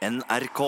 NRK. 0.00 0.60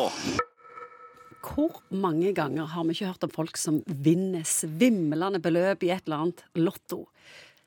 Hvor 1.41 1.79
mange 1.89 2.35
ganger 2.37 2.67
har 2.69 2.85
vi 2.85 2.93
ikke 2.93 3.07
hørt 3.09 3.23
om 3.25 3.31
folk 3.33 3.57
som 3.57 3.79
vinner 3.89 4.45
svimlende 4.45 5.41
beløp 5.41 5.87
i 5.87 5.89
et 5.95 6.05
eller 6.05 6.27
annet 6.27 6.43
lotto? 6.61 7.07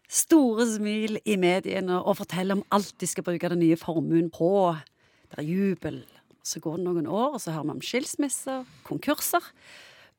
Store 0.05 0.67
smil 0.69 1.17
i 1.25 1.39
mediene 1.41 1.97
og 1.97 2.19
forteller 2.19 2.59
om 2.59 2.61
alt 2.75 2.93
de 3.01 3.09
skal 3.09 3.25
bruke 3.25 3.49
den 3.49 3.63
nye 3.63 3.79
formuen 3.81 4.29
på. 4.29 4.75
Det 5.31 5.41
er 5.41 5.49
jubel. 5.49 5.97
Så 6.45 6.61
går 6.61 6.77
det 6.77 6.85
noen 6.85 7.09
år, 7.09 7.33
og 7.33 7.41
så 7.41 7.55
hører 7.55 7.71
vi 7.71 7.75
om 7.79 7.81
skilsmisser, 7.81 8.69
konkurser. 8.85 9.49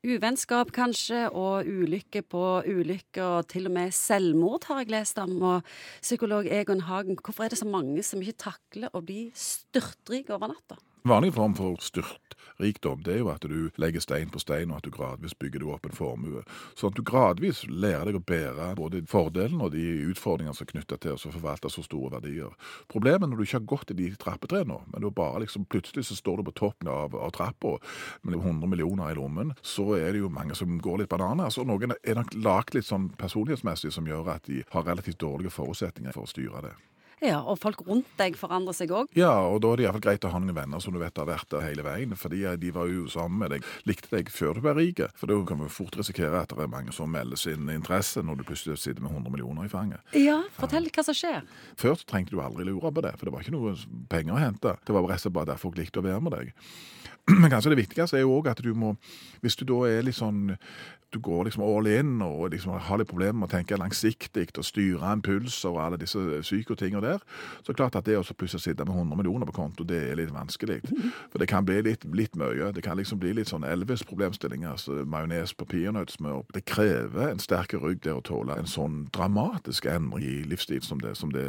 Uvennskap 0.02 0.74
kanskje, 0.74 1.28
og 1.30 1.70
ulykke 1.70 2.24
på 2.26 2.42
ulykke, 2.66 3.22
og 3.22 3.46
til 3.54 3.70
og 3.70 3.76
med 3.78 3.94
selvmord 3.94 4.66
har 4.66 4.82
jeg 4.82 4.90
lest 4.96 5.22
om. 5.22 5.38
Og 5.38 5.72
psykolog 6.02 6.50
Egon 6.50 6.82
Hagen, 6.90 7.22
hvorfor 7.22 7.46
er 7.46 7.54
det 7.54 7.62
så 7.62 7.70
mange 7.70 8.02
som 8.02 8.18
ikke 8.18 8.50
takler 8.50 8.90
å 8.90 9.06
bli 9.06 9.28
styrtrike 9.38 10.34
over 10.34 10.50
natta? 10.56 10.82
Vanlig 11.06 11.34
form 11.34 11.52
for 11.54 11.76
styrtrikdom 11.78 13.04
det 13.06 13.12
er 13.14 13.20
jo 13.20 13.28
at 13.30 13.44
du 13.46 13.68
legger 13.78 14.02
stein 14.02 14.30
på 14.32 14.40
stein, 14.42 14.72
og 14.72 14.80
at 14.80 14.88
du 14.88 14.90
gradvis 14.90 15.36
bygger 15.38 15.62
deg 15.62 15.68
opp 15.70 15.84
en 15.86 15.94
formue. 15.94 16.40
Sånn 16.74 16.90
at 16.90 16.96
du 16.98 17.04
gradvis 17.06 17.60
lærer 17.70 18.08
deg 18.08 18.18
å 18.18 18.22
bære 18.26 18.72
både 18.80 19.04
fordelen 19.06 19.62
og 19.62 19.70
de 19.76 19.84
utfordringene 20.08 20.56
som 20.56 20.66
er 20.66 20.72
knytta 20.72 20.98
til 21.04 21.14
å 21.14 21.32
forvalte 21.36 21.70
så 21.70 21.84
store 21.86 22.10
verdier. 22.16 22.56
Problemet 22.90 23.30
når 23.30 23.38
du 23.38 23.44
ikke 23.44 23.60
har 23.60 23.68
gått 23.74 23.92
i 23.94 23.98
de 24.00 24.08
trappetrærne, 24.18 24.80
men 24.88 25.06
du 25.06 25.06
bare 25.14 25.44
liksom 25.44 25.68
plutselig 25.70 26.08
så 26.08 26.18
står 26.18 26.42
du 26.42 26.48
på 26.48 26.56
toppen 26.64 26.90
av, 26.90 27.14
av 27.14 27.30
trappa 27.38 27.76
med 28.26 28.40
100 28.40 28.66
millioner 28.66 29.14
i 29.14 29.20
lommen, 29.20 29.54
så 29.62 29.92
er 30.00 30.10
det 30.10 30.24
jo 30.24 30.32
mange 30.32 30.58
som 30.58 30.74
går 30.82 31.04
litt 31.04 31.12
bananas. 31.14 31.60
Og 31.62 31.70
noen 31.70 31.94
er 32.00 32.18
nok 32.18 32.34
lagt 32.34 32.74
litt 32.74 32.90
sånn 32.90 33.12
personlighetsmessig 33.14 33.94
som 33.94 34.10
gjør 34.10 34.34
at 34.34 34.50
de 34.50 34.66
har 34.74 34.90
relativt 34.90 35.22
dårlige 35.22 35.54
forutsetninger 35.54 36.18
for 36.18 36.26
å 36.26 36.34
styre 36.34 36.66
det. 36.66 36.74
Ja, 37.24 37.38
og 37.48 37.56
folk 37.62 37.80
rundt 37.86 38.10
deg 38.18 38.34
forandrer 38.36 38.76
seg 38.76 38.90
òg. 38.92 39.08
Ja, 39.16 39.30
og 39.48 39.62
da 39.64 39.70
er 39.72 39.80
det 39.80 39.86
iallfall 39.86 40.04
greit 40.04 40.26
å 40.28 40.32
ha 40.34 40.40
noen 40.40 40.56
venner 40.56 40.82
som 40.84 40.92
du 40.92 40.98
vet 41.00 41.16
har 41.16 41.28
vært 41.28 41.48
der 41.54 41.64
hele 41.64 41.84
veien. 41.86 42.12
Fordi 42.18 42.42
de 42.60 42.72
var 42.76 42.90
jo 42.92 43.06
sammen 43.12 43.40
med 43.40 43.54
deg, 43.54 43.68
likte 43.88 44.12
deg 44.12 44.28
før 44.32 44.58
du 44.58 44.64
ble 44.66 44.74
rik. 44.76 45.00
For 45.16 45.30
da 45.30 45.38
kan 45.48 45.62
vi 45.62 45.70
fort 45.72 45.96
risikere 45.96 46.42
at 46.42 46.52
det 46.52 46.66
er 46.66 46.72
mange 46.72 46.92
som 46.96 47.08
melder 47.12 47.40
sin 47.40 47.70
interesse 47.72 48.20
når 48.20 48.42
du 48.42 48.46
plutselig 48.50 48.76
sitter 48.82 49.04
med 49.04 49.14
100 49.16 49.32
millioner 49.32 49.64
i 49.64 49.72
fanget. 49.72 50.04
Ja, 50.18 50.42
fortell 50.58 50.90
hva 50.92 51.06
som 51.06 51.16
skjer. 51.16 51.48
Før 51.80 51.96
trengte 52.04 52.36
du 52.36 52.42
aldri 52.44 52.68
lure 52.68 52.92
på 52.92 53.06
det, 53.06 53.14
for 53.16 53.28
det 53.28 53.36
var 53.36 53.46
ikke 53.46 53.56
noe 53.56 53.72
penger 54.12 54.36
å 54.36 54.42
hente. 54.42 54.76
Det 54.84 54.96
var 54.96 55.08
rett 55.08 55.22
og 55.22 55.26
slett 55.26 55.38
bare 55.40 55.52
der 55.54 55.62
folk 55.62 55.80
likte 55.80 56.04
å 56.04 56.06
være 56.06 56.20
med 56.20 56.36
deg. 56.36 56.52
Men 57.40 57.50
kanskje 57.50 57.72
det 57.72 57.80
viktigste 57.80 58.20
er 58.20 58.22
jo 58.26 58.36
òg 58.36 58.52
at 58.52 58.60
du 58.62 58.68
må 58.78 58.92
Hvis 59.42 59.56
du 59.58 59.64
da 59.66 59.80
er 59.88 60.04
litt 60.06 60.14
sånn 60.14 60.52
du 61.14 61.20
går 61.22 61.44
liksom 61.46 61.62
all 61.62 61.86
in 61.86 62.22
og 62.22 62.50
liksom 62.50 62.74
har 62.82 62.98
litt 62.98 63.08
problemer 63.08 63.38
med 63.38 63.48
å 63.48 63.54
tenke 63.54 63.78
langsiktig 63.78 64.48
og 64.58 64.66
styre 64.66 65.12
impulser 65.14 65.70
og 65.70 65.78
alle 65.84 66.00
disse 66.00 66.18
psykotingene 66.42 67.05
der, 67.06 67.22
så 67.66 67.74
klart 67.76 67.96
at 67.98 68.06
det 68.08 68.18
å 68.18 68.24
plutselig 68.36 68.64
sitte 68.66 68.84
med 68.86 68.94
100 68.96 69.16
millioner 69.20 69.48
på 69.48 69.54
konto, 69.56 69.86
det 69.88 70.02
er 70.10 70.18
litt 70.20 70.32
vanskelig. 70.34 70.80
For 71.32 71.38
det 71.42 71.48
kan 71.50 71.64
bli 71.68 71.78
litt, 71.86 72.04
litt 72.12 72.36
mye. 72.38 72.72
Det 72.76 72.82
kan 72.86 72.98
liksom 73.00 73.20
bli 73.22 73.32
litt 73.38 73.50
sånn 73.52 73.64
Elvis-problemstillinger. 73.66 74.74
Altså 74.76 75.02
majones 75.08 75.54
på 75.56 75.68
peanøttsmør. 75.70 76.42
Det 76.56 76.64
krever 76.68 77.30
en 77.32 77.42
sterk 77.42 77.76
rygg 77.78 78.02
der 78.06 78.18
å 78.18 78.24
tåle 78.26 78.58
en 78.58 78.68
sånn 78.70 79.06
dramatisk 79.16 79.86
endring 79.90 80.26
i 80.26 80.42
livsstil 80.50 80.82
som 80.84 81.00
det, 81.02 81.16
som 81.16 81.32
det 81.34 81.46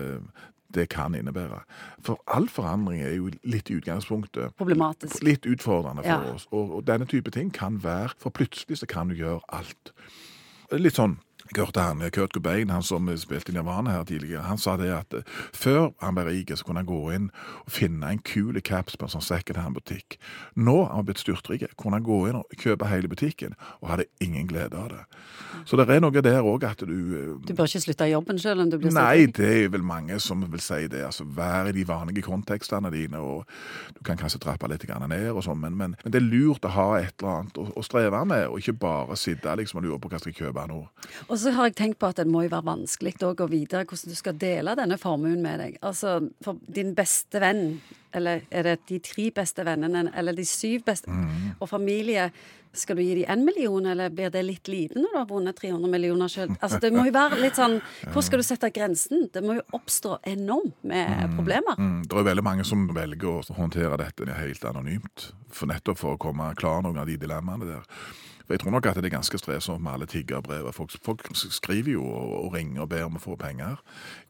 det 0.76 0.90
kan 0.92 1.14
innebære. 1.16 1.62
For 2.04 2.20
all 2.28 2.50
forandring 2.52 3.00
er 3.00 3.14
jo 3.16 3.30
litt 3.48 3.70
i 3.72 3.78
utgangspunktet 3.80 4.52
Problematisk. 4.60 5.22
litt 5.24 5.46
utfordrende 5.48 6.04
for 6.04 6.26
Ja. 6.28 6.34
oss. 6.34 6.44
Og, 6.52 6.74
og 6.76 6.82
denne 6.90 7.08
type 7.08 7.32
ting 7.32 7.54
kan 7.56 7.78
være 7.84 8.12
For 8.20 8.30
plutselig 8.36 8.82
så 8.82 8.86
kan 8.86 9.08
du 9.08 9.16
gjøre 9.16 9.40
alt. 9.48 9.94
Litt 10.76 10.98
sånn 11.00 11.16
jeg 11.56 11.66
hørte 11.66 11.84
han, 11.84 12.04
Kurt 12.12 12.34
Cobain, 12.34 12.70
han 12.70 12.84
som 12.84 13.10
spilte 13.18 13.52
i 13.52 13.56
Nirvana 13.56 13.94
her 13.96 14.04
tidligere, 14.08 14.46
han 14.48 14.60
sa 14.62 14.76
det 14.80 14.90
at 14.94 15.14
eh, 15.18 15.36
før 15.56 15.92
han 16.04 16.18
ble 16.18 16.28
rik, 16.28 16.52
så 16.56 16.66
kunne 16.68 16.84
han 16.84 16.90
gå 16.90 17.02
inn 17.16 17.30
og 17.64 17.72
finne 17.72 18.12
en 18.12 18.22
kul 18.24 18.60
caps 18.62 18.98
på 18.98 19.08
en 19.08 19.14
sånn 19.16 19.26
secondhand-butikk. 19.26 20.18
Nå 20.56 20.78
har 20.84 20.96
han 20.96 21.08
blitt 21.08 21.22
styrtrik, 21.22 21.66
kunne 21.78 22.00
han 22.00 22.08
gå 22.08 22.20
inn 22.30 22.40
og 22.42 22.58
kjøpe 22.60 22.90
hele 22.90 23.12
butikken, 23.12 23.56
og 23.82 23.92
hadde 23.94 24.08
ingen 24.24 24.48
glede 24.50 24.78
av 24.80 24.90
det. 24.94 25.04
Så 25.68 25.78
det 25.80 25.88
er 25.92 26.02
noe 26.04 26.24
der 26.24 26.46
òg 26.46 26.64
at 26.68 26.84
du 26.88 26.94
eh, 26.94 27.34
Du 27.48 27.54
bør 27.56 27.70
ikke 27.70 27.84
slutte 27.84 28.08
i 28.08 28.14
jobben 28.14 28.40
selv 28.40 28.64
om 28.64 28.72
du 28.72 28.78
blir 28.80 28.94
Nei, 28.96 29.28
det 29.32 29.50
er 29.66 29.72
vel 29.74 29.86
mange 29.86 30.20
som 30.24 30.44
vil 30.44 30.64
si 30.64 30.88
det. 30.92 31.04
altså 31.06 31.26
Vær 31.38 31.70
i 31.70 31.76
de 31.76 31.86
vanlige 31.88 32.26
kontekstene 32.26 32.92
dine, 32.94 33.20
og 33.20 33.46
du 33.98 34.04
kan 34.08 34.20
kanskje 34.20 34.42
trappe 34.44 34.70
litt 34.72 34.86
ned 34.88 35.30
og 35.32 35.44
sånn, 35.46 35.60
men, 35.60 35.76
men, 35.78 35.96
men 36.04 36.14
det 36.14 36.22
er 36.22 36.28
lurt 36.28 36.66
å 36.66 36.72
ha 36.74 36.88
et 37.00 37.14
eller 37.20 37.42
annet 37.42 37.60
å, 37.60 37.68
å 37.76 37.84
streve 37.86 38.24
med, 38.26 38.48
og 38.48 38.62
ikke 38.62 38.78
bare 38.80 39.18
sitte 39.20 39.56
liksom 39.60 39.82
og 39.82 39.86
lure 39.86 40.00
på 40.02 40.12
hva 40.12 40.20
skal 40.22 40.34
jeg 40.34 40.48
kjøpe 40.48 40.66
nå. 40.70 40.80
Og 41.28 41.37
så 41.42 41.54
har 41.56 41.70
jeg 41.70 41.78
tenkt 41.78 42.00
på 42.02 42.10
at 42.10 42.20
det 42.22 42.28
må 42.30 42.46
jo 42.46 42.54
være 42.54 42.68
vanskelig 42.68 43.16
å 43.26 43.34
å 43.34 43.50
vite 43.52 43.84
hvordan 43.84 44.14
du 44.14 44.18
skal 44.18 44.38
dele 44.40 44.76
denne 44.78 44.98
formuen 45.02 45.42
med 45.44 45.60
deg. 45.62 45.80
Altså, 45.86 46.20
for 46.44 46.60
din 46.68 46.94
beste 46.98 47.42
venn, 47.44 47.80
eller 48.16 48.46
er 48.50 48.70
det 48.70 48.78
de 48.90 49.00
tre 49.04 49.30
beste 49.36 49.66
vennene, 49.68 50.08
eller 50.16 50.36
de 50.38 50.46
syv 50.48 50.86
beste, 50.88 51.12
og 51.60 51.70
familie, 51.70 52.30
skal 52.78 52.98
du 53.00 53.02
gi 53.02 53.16
dem 53.24 53.32
én 53.32 53.46
million, 53.46 53.86
eller 53.90 54.12
blir 54.14 54.30
det 54.30 54.44
litt 54.46 54.70
lite 54.70 55.00
når 55.00 55.14
du 55.14 55.18
har 55.18 55.28
vunnet 55.30 55.58
300 55.58 55.90
millioner 55.90 56.32
selv? 56.32 56.56
Altså, 56.62 56.80
det 56.84 56.92
må 56.94 57.08
jo 57.08 57.14
være 57.16 57.40
litt 57.42 57.58
sånn 57.58 57.80
Hvor 58.14 58.26
skal 58.26 58.42
du 58.42 58.46
sette 58.46 58.70
grensen? 58.76 59.28
Det 59.34 59.42
må 59.42 59.58
jo 59.58 59.66
oppstå 59.78 60.20
enormt 60.30 60.78
med 60.88 61.34
problemer. 61.36 61.80
Mm, 61.80 62.06
det 62.06 62.20
er 62.22 62.30
veldig 62.30 62.46
mange 62.46 62.68
som 62.68 62.86
velger 62.94 63.32
å 63.32 63.58
håndtere 63.58 63.98
dette 64.04 64.30
helt 64.38 64.70
anonymt, 64.70 65.32
for 65.50 65.70
nettopp 65.72 66.02
for 66.02 66.16
å 66.16 66.22
komme 66.22 66.52
klar 66.60 66.84
noen 66.86 67.02
av 67.02 67.10
de 67.10 67.18
dilemmaene 67.18 67.72
der. 67.72 67.88
For 68.48 68.56
Jeg 68.56 68.62
tror 68.64 68.72
nok 68.78 68.86
at 68.88 68.96
det 68.96 69.10
er 69.10 69.16
ganske 69.18 69.38
strevsomt 69.42 69.84
med 69.84 69.92
alle 69.92 70.06
tiggerbrev. 70.08 70.70
Folk, 70.74 70.94
folk 71.04 71.26
skriver 71.36 71.92
jo 71.98 72.04
og, 72.08 72.30
og 72.46 72.54
ringer 72.56 72.86
og 72.86 72.90
ber 72.94 73.04
om 73.04 73.18
å 73.20 73.22
få 73.22 73.36
penger. 73.40 73.76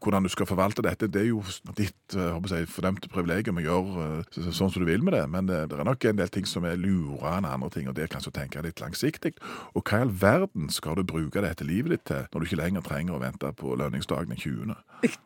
Hvordan 0.02 0.26
du 0.26 0.28
skal 0.32 0.48
forvalte 0.50 0.82
dette, 0.82 1.06
det 1.06 1.22
er 1.22 1.28
jo 1.30 1.42
ditt 1.78 2.16
eh, 2.18 2.40
jeg, 2.50 2.66
fordømte 2.74 3.08
privilegium 3.12 3.60
å 3.62 3.64
gjøre 3.64 4.06
eh, 4.18 4.24
så- 4.34 4.56
sånn 4.58 4.72
som 4.74 4.82
du 4.82 4.88
vil 4.90 5.04
med 5.06 5.14
det. 5.14 5.22
Men 5.30 5.46
det, 5.46 5.60
det 5.70 5.78
er 5.78 5.86
nok 5.86 6.04
en 6.10 6.18
del 6.18 6.28
ting 6.34 6.46
som 6.50 6.66
er 6.66 6.74
lurere 6.76 7.36
enn 7.38 7.46
andre 7.46 7.70
ting, 7.70 7.86
og 7.88 7.94
det 7.94 8.08
er 8.08 8.12
kanskje 8.16 8.32
å 8.32 8.36
tenke 8.40 8.62
litt 8.66 8.82
langsiktig. 8.82 9.36
Og 9.78 9.84
hva 9.86 10.00
i 10.02 10.06
all 10.08 10.10
verden 10.10 10.66
skal 10.74 10.98
du 10.98 11.04
bruke 11.06 11.40
dette 11.44 11.62
livet 11.68 11.94
ditt 11.94 12.04
til 12.10 12.26
når 12.34 12.40
du 12.42 12.48
ikke 12.50 12.60
lenger 12.64 12.82
trenger 12.90 13.14
å 13.14 13.22
vente 13.22 13.52
på 13.54 13.76
lønningsdagen 13.78 14.34
den 14.34 14.42
20.? 14.42 14.74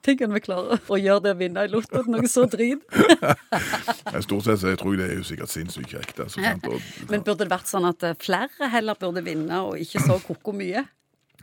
Tenk 0.04 0.20
om 0.26 0.34
vi 0.36 0.42
klarer 0.44 0.76
å 0.92 0.96
gjøre 1.00 1.22
det 1.24 1.30
å 1.32 1.38
vinne 1.40 1.62
i 1.64 1.70
Lotto 1.72 2.02
noe 2.12 2.28
så 2.28 2.44
drit. 2.44 2.82
Stort 4.26 4.44
sett 4.44 4.60
så 4.60 4.68
jeg 4.74 4.78
tror 4.82 4.92
jeg 4.94 5.00
det 5.00 5.06
er 5.08 5.16
jo 5.22 5.24
sikkert 5.26 5.48
sinnssykt 5.52 5.94
kjekt. 5.94 6.20
Altså, 6.20 6.42
Men 7.10 7.24
burde 7.24 7.38
det 7.46 7.50
vært 7.54 7.70
sånn 7.70 7.86
at 7.88 8.04
eh, 8.04 8.12
flere 8.20 8.68
heller 8.68 8.81
burde 8.98 9.22
vinne, 9.24 9.60
og 9.62 9.78
ikke 9.78 10.02
så 10.02 10.18
koko 10.26 10.54
mye? 10.56 10.82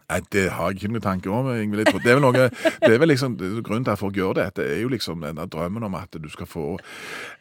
Nei, 0.09 0.19
det 0.33 0.47
har 0.55 0.71
jeg 0.71 0.79
ikke 0.79 0.91
noen 0.93 1.03
tanker 1.05 1.33
om. 1.33 1.49
Ingvild. 1.53 1.91
Det 2.01 2.09
er 2.09 2.17
vel 2.17 2.23
noe, 2.23 2.47
det 2.81 2.89
er 2.89 3.01
vel 3.01 3.11
liksom, 3.11 3.35
Grunnen 3.37 3.85
til 3.85 3.93
at 3.93 4.01
folk 4.01 4.15
gjør 4.17 4.33
det, 4.39 4.47
det 4.57 4.65
er 4.73 4.81
jo 4.81 4.89
liksom 4.89 5.21
den 5.21 5.41
drømmen 5.51 5.85
om 5.85 5.97
at 5.99 6.15
du 6.17 6.29
skal 6.29 6.49
få 6.49 6.65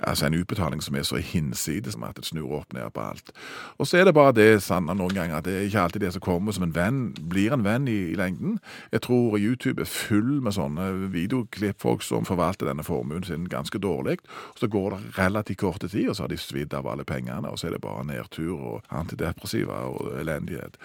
altså 0.05 0.27
en 0.27 0.37
utbetaling 0.37 0.83
som 0.84 0.97
er 0.99 1.07
så 1.09 1.17
hinsides 1.17 1.97
som 1.97 2.05
at 2.05 2.19
det 2.19 2.27
snur 2.28 2.59
opp 2.61 2.75
ned 2.77 2.91
på 2.95 3.01
alt. 3.01 3.33
Og 3.78 3.89
så 3.89 3.99
er 3.99 4.09
det 4.09 4.15
bare 4.15 4.34
det 4.37 4.62
sanne 4.62 4.95
noen 4.99 5.17
ganger 5.17 5.39
at 5.39 5.49
det 5.49 5.57
er 5.57 5.67
ikke 5.69 5.87
alltid 5.87 6.05
det 6.05 6.12
som 6.17 6.25
kommer 6.25 6.53
som 6.53 6.67
en 6.67 6.75
venn, 6.75 7.01
blir 7.31 7.55
en 7.55 7.65
venn 7.65 7.89
i, 7.89 7.97
i 8.12 8.19
lengden. 8.19 8.59
Jeg 8.93 9.07
tror 9.09 9.39
YouTube 9.39 9.83
er 9.83 9.91
full 9.91 10.39
med 10.45 10.57
sånne 10.59 10.91
videoklipp, 11.15 11.81
folk 11.81 12.05
som 12.05 12.28
forvalter 12.28 12.69
denne 12.69 12.84
formuen 12.87 13.25
sin 13.25 13.49
ganske 13.49 13.81
dårlig. 13.81 14.19
Og 14.55 14.62
så 14.62 14.69
går 14.69 14.91
det 14.95 15.19
relativt 15.19 15.62
korte 15.65 15.89
tid, 15.89 16.09
og 16.09 16.17
så 16.17 16.27
har 16.27 16.33
de 16.33 16.41
svidd 16.41 16.77
av 16.77 16.89
alle 16.91 17.09
pengene, 17.09 17.49
og 17.49 17.59
så 17.59 17.69
er 17.69 17.77
det 17.77 17.84
bare 17.84 18.07
nedtur 18.09 18.57
og 18.59 18.95
antidepressiva 18.95 19.84
og 19.89 20.12
elendighet. 20.21 20.77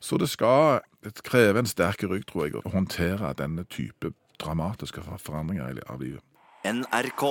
Så 0.00 0.16
det 0.20 0.28
skal 0.32 0.80
det 1.06 1.22
krever 1.26 1.62
en 1.62 1.70
sterk 1.70 2.02
rygg, 2.02 2.26
tror 2.26 2.48
jeg, 2.48 2.56
å 2.58 2.72
håndtere 2.74 3.32
denne 3.38 3.66
type 3.70 4.12
dramatiske 4.42 5.04
forandringer 5.22 5.78
av 5.86 6.02
livet. 6.02 6.24
NRK. 6.66 7.22